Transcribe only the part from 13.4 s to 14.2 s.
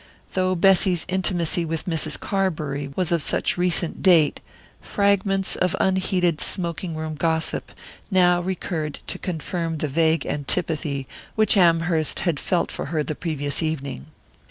evening.